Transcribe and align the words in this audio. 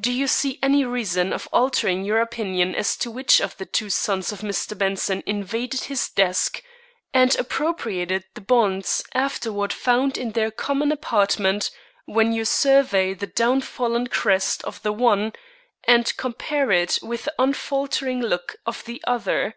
Do 0.00 0.10
you 0.10 0.28
see 0.28 0.58
any 0.62 0.86
reason 0.86 1.36
for 1.36 1.46
altering 1.50 2.02
your 2.02 2.22
opinion 2.22 2.74
as 2.74 2.96
to 2.96 3.10
which 3.10 3.38
of 3.38 3.54
the 3.58 3.66
two 3.66 3.90
sons 3.90 4.32
of 4.32 4.40
Mr. 4.40 4.78
Benson 4.78 5.22
invaded 5.26 5.80
his 5.82 6.08
desk 6.08 6.62
and 7.12 7.36
appropriated 7.38 8.24
the 8.32 8.40
bonds 8.40 9.04
afterward 9.12 9.74
found 9.74 10.16
in 10.16 10.32
their 10.32 10.50
common 10.50 10.90
apartment, 10.90 11.70
when 12.06 12.32
you 12.32 12.46
survey 12.46 13.12
the 13.12 13.26
downfallen 13.26 14.06
crest 14.10 14.64
of 14.64 14.80
the 14.80 14.90
one 14.94 15.34
and 15.84 16.16
compare 16.16 16.72
it 16.72 16.98
with 17.02 17.24
the 17.24 17.34
unfaltering 17.38 18.22
look 18.22 18.56
of 18.64 18.86
the 18.86 19.04
other?" 19.06 19.54